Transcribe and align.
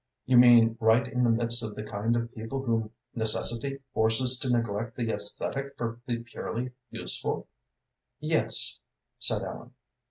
"You 0.25 0.35
mean 0.39 0.77
right 0.79 1.07
in 1.07 1.21
the 1.21 1.29
midst 1.29 1.61
of 1.63 1.75
the 1.75 1.83
kind 1.83 2.15
of 2.15 2.33
people 2.33 2.63
whom 2.63 2.89
necessity 3.13 3.77
forces 3.93 4.39
to 4.39 4.49
neglect 4.51 4.95
the 4.97 5.09
æsthetic 5.09 5.77
for 5.77 5.99
the 6.07 6.23
purely 6.23 6.71
useful?" 6.89 7.47
"Yes," 8.19 8.79
said 9.19 9.43
Ellen. 9.43 9.73